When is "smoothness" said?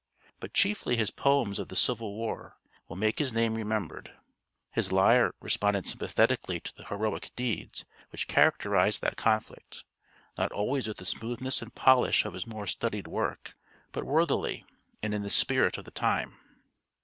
11.05-11.61